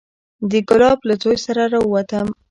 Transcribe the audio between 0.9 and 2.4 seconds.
له زوى سره راووتم.